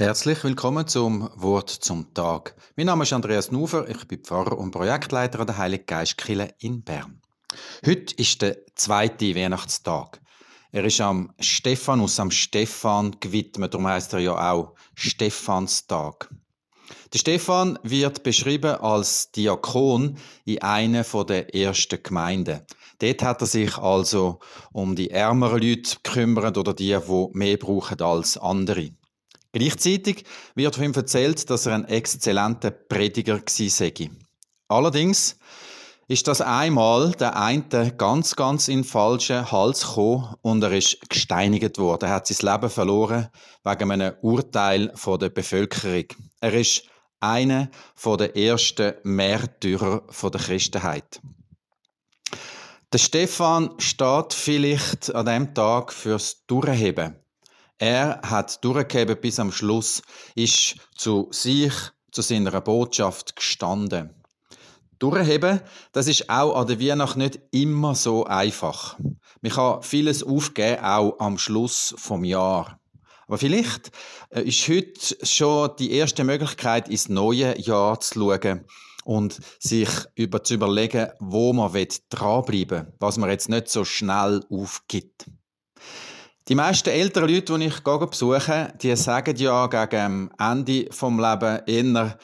Herzlich 0.00 0.42
willkommen 0.44 0.86
zum 0.86 1.28
Wort 1.34 1.68
zum 1.68 2.14
Tag. 2.14 2.56
Mein 2.74 2.86
Name 2.86 3.02
ist 3.02 3.12
Andreas 3.12 3.52
Nufer, 3.52 3.86
ich 3.86 4.08
bin 4.08 4.24
Pfarrer 4.24 4.56
und 4.56 4.70
Projektleiter 4.70 5.40
an 5.40 5.46
der 5.46 5.58
Heilige 5.58 5.84
Geistkirche 5.84 6.54
in 6.58 6.82
Bern. 6.82 7.20
Heute 7.84 8.14
ist 8.14 8.40
der 8.40 8.56
zweite 8.76 9.36
Weihnachtstag. 9.36 10.22
Er 10.72 10.84
ist 10.84 11.02
am 11.02 11.34
Stephanus, 11.38 12.18
am 12.18 12.30
Stephan 12.30 13.16
gewidmet, 13.20 13.74
darum 13.74 13.88
heißt 13.88 14.14
er 14.14 14.20
ja 14.20 14.52
auch 14.52 14.72
Stephanstag. 14.94 16.30
Der 17.12 17.18
Stephan 17.18 17.78
wird 17.82 18.22
beschrieben 18.22 18.76
als 18.76 19.30
Diakon 19.32 20.16
in 20.46 20.62
einer 20.62 21.04
der 21.04 21.54
ersten 21.54 22.02
Gemeinden. 22.02 22.62
Dort 23.00 23.22
hat 23.22 23.42
er 23.42 23.46
sich 23.46 23.76
also 23.76 24.38
um 24.72 24.96
die 24.96 25.10
ärmeren 25.10 25.60
Leute 25.60 25.96
gekümmert 26.02 26.56
oder 26.56 26.72
die, 26.72 26.96
die 26.96 27.28
mehr 27.34 27.58
brauchen 27.58 28.00
als 28.00 28.38
andere. 28.38 28.92
Gleichzeitig 29.52 30.24
wird 30.54 30.76
von 30.76 30.84
ihm 30.84 30.94
erzählt, 30.94 31.50
dass 31.50 31.66
er 31.66 31.74
ein 31.74 31.84
exzellenter 31.86 32.70
Prediger 32.70 33.40
sei. 33.46 34.10
Allerdings 34.68 35.36
ist 36.10 36.26
das 36.26 36.40
einmal 36.40 37.12
der 37.12 37.36
eine 37.36 37.94
ganz, 37.96 38.34
ganz 38.34 38.68
in 38.68 38.82
falschen 38.82 39.50
Hals 39.50 39.82
gekommen 39.82 40.34
und 40.42 40.62
er 40.62 40.72
ist 40.72 41.08
gesteinigt 41.08 41.78
worden. 41.78 42.08
Er 42.08 42.14
hat 42.16 42.26
sein 42.26 42.52
Leben 42.52 42.70
verloren 42.70 43.28
wegen 43.64 43.90
einem 43.92 44.14
Urteil 44.22 44.92
von 44.94 45.18
der 45.18 45.28
Bevölkerung. 45.28 46.06
Er 46.40 46.54
ist 46.54 46.82
einer 47.20 47.68
der 48.04 48.36
ersten 48.36 48.94
Märtyrer 49.04 50.02
der 50.22 50.40
Christenheit. 50.40 51.20
Der 52.92 52.98
Stefan 52.98 53.74
steht 53.78 54.32
vielleicht 54.32 55.14
an 55.14 55.26
dem 55.26 55.54
Tag 55.54 55.92
fürs 55.92 56.44
Durchheben. 56.46 57.14
Er 57.80 58.20
hat 58.22 58.62
durchgegeben 58.62 59.16
bis 59.18 59.40
am 59.40 59.50
Schluss, 59.50 60.02
ist 60.34 60.76
zu 60.94 61.28
sich, 61.30 61.72
zu 62.12 62.20
seiner 62.20 62.60
Botschaft 62.60 63.36
gestanden. 63.36 64.10
Durchheben, 64.98 65.62
das 65.92 66.06
ist 66.06 66.28
auch 66.28 66.56
an 66.56 66.66
der 66.66 66.78
Weihnacht 66.78 67.16
nicht 67.16 67.40
immer 67.52 67.94
so 67.94 68.26
einfach. 68.26 68.98
Man 69.40 69.52
kann 69.52 69.82
vieles 69.82 70.22
aufgeben, 70.22 70.84
auch 70.84 71.18
am 71.20 71.38
Schluss 71.38 71.94
vom 71.96 72.22
Jahr. 72.22 72.78
Aber 73.26 73.38
vielleicht 73.38 73.90
äh, 74.28 74.42
ist 74.42 74.68
heute 74.68 75.26
schon 75.26 75.70
die 75.78 75.92
erste 75.92 76.22
Möglichkeit, 76.22 76.86
ins 76.90 77.08
neue 77.08 77.58
Jahr 77.58 77.98
zu 78.00 78.20
schauen 78.20 78.66
und 79.04 79.40
sich 79.58 79.88
über 80.16 80.44
zu 80.44 80.52
überlegen, 80.52 81.08
wo 81.18 81.54
man 81.54 81.72
dranbleiben 82.10 82.88
will, 82.88 82.92
was 82.98 83.16
man 83.16 83.30
jetzt 83.30 83.48
nicht 83.48 83.70
so 83.70 83.86
schnell 83.86 84.44
aufgibt. 84.50 85.24
Die 86.50 86.56
meisten 86.56 86.88
älteren 86.88 87.32
Leute, 87.32 87.56
die 87.56 87.66
ich 87.66 87.80
besuche, 87.84 88.74
die 88.82 88.96
sagen 88.96 89.36
ja 89.36 89.68
gegen 89.68 90.32
Ende 90.36 90.88
vom 90.90 91.20
Leben 91.20 91.60
eher, 91.64 92.18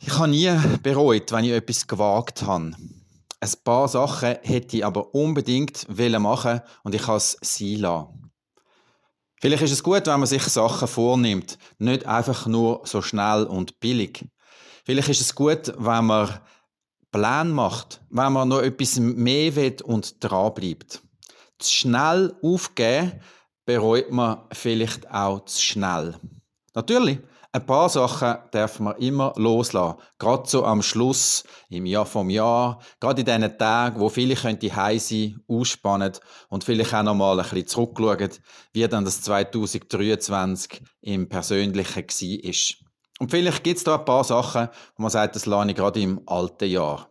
ich 0.00 0.18
habe 0.18 0.26
nie 0.26 0.52
bereut, 0.82 1.30
wenn 1.30 1.44
ich 1.44 1.52
etwas 1.52 1.86
gewagt 1.86 2.42
habe. 2.42 2.72
Ein 3.38 3.52
paar 3.62 3.86
Sachen 3.86 4.34
hätte 4.42 4.78
ich 4.78 4.84
aber 4.84 5.14
unbedingt 5.14 5.86
machen 6.18 6.60
und 6.82 6.96
ich 6.96 7.02
kann 7.02 7.18
es 7.18 7.36
sein 7.40 7.76
lassen. 7.76 8.32
Vielleicht 9.40 9.62
ist 9.62 9.70
es 9.70 9.84
gut, 9.84 10.08
wenn 10.08 10.18
man 10.18 10.26
sich 10.26 10.42
Sachen 10.42 10.88
vornimmt, 10.88 11.56
nicht 11.78 12.04
einfach 12.04 12.48
nur 12.48 12.80
so 12.82 13.00
schnell 13.00 13.44
und 13.44 13.78
billig. 13.78 14.24
Vielleicht 14.84 15.10
ist 15.10 15.20
es 15.20 15.36
gut, 15.36 15.72
wenn 15.78 16.06
man 16.06 16.40
Pläne 17.12 17.50
macht, 17.50 18.00
wenn 18.10 18.32
man 18.32 18.48
noch 18.48 18.62
etwas 18.62 18.98
mehr 18.98 19.54
will 19.54 19.76
und 19.84 20.16
dranbleibt 20.18 21.05
zu 21.58 21.72
schnell 21.72 22.34
aufgeben, 22.42 23.20
bereut 23.64 24.10
man 24.10 24.42
vielleicht 24.52 25.10
auch 25.10 25.44
zu 25.44 25.60
schnell. 25.60 26.14
Natürlich, 26.74 27.18
ein 27.56 27.64
paar 27.64 27.88
Sachen 27.88 28.36
darf 28.50 28.80
man 28.80 28.96
immer 28.96 29.32
loslassen. 29.36 29.98
Gerade 30.18 30.46
so 30.46 30.64
am 30.66 30.82
Schluss, 30.82 31.42
im 31.70 31.86
Jahr 31.86 32.04
vom 32.04 32.28
Jahr, 32.28 32.80
gerade 33.00 33.22
in 33.22 33.24
diesen 33.24 33.56
Tagen, 33.56 33.98
wo 33.98 34.10
viele 34.10 34.34
könnte 34.34 34.76
heim 34.76 34.98
sein, 34.98 35.40
ausspannen 35.48 36.12
und 36.50 36.64
vielleicht 36.64 36.92
auch 36.92 37.02
noch 37.02 37.14
mal 37.14 37.40
ein 37.40 37.48
bisschen 37.48 37.66
zurückschauen, 37.66 38.30
wie 38.74 38.86
dann 38.86 39.06
das 39.06 39.22
2023 39.22 40.82
im 41.00 41.30
Persönlichen 41.30 42.04
war. 42.04 42.86
Und 43.20 43.30
vielleicht 43.30 43.64
gibt 43.64 43.78
es 43.78 43.84
da 43.84 43.96
ein 43.96 44.04
paar 44.04 44.24
Sachen, 44.24 44.68
wo 44.96 45.02
man 45.02 45.10
sagt, 45.10 45.34
das 45.34 45.46
lerne 45.46 45.72
ich 45.72 45.78
gerade 45.78 46.00
im 46.00 46.20
alten 46.26 46.68
Jahr. 46.68 47.08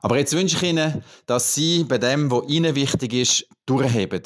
Aber 0.00 0.18
jetzt 0.18 0.34
wünsche 0.34 0.56
ich 0.56 0.62
Ihnen, 0.62 1.02
dass 1.26 1.54
Sie 1.54 1.84
bei 1.84 1.98
dem, 1.98 2.30
was 2.30 2.48
Ihnen 2.48 2.74
wichtig 2.74 3.12
ist, 3.12 3.48
durchheben. 3.66 4.22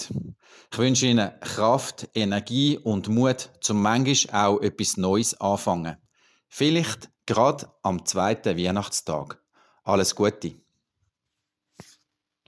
Ich 0.73 0.79
wünsche 0.79 1.07
Ihnen 1.07 1.31
Kraft, 1.41 2.09
Energie 2.15 2.79
und 2.79 3.09
Mut, 3.09 3.51
zum 3.61 3.83
manchmal 3.83 4.47
auch 4.47 4.61
etwas 4.61 4.97
Neues 4.97 5.41
anfangen. 5.41 5.97
Vielleicht 6.49 7.11
gerade 7.27 7.69
am 7.83 8.05
zweiten 8.05 8.59
Weihnachtstag. 8.59 9.41
Alles 9.85 10.15
Gute. 10.15 10.55